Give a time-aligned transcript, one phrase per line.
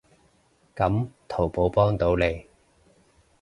[0.75, 2.47] 噉淘寶幫到你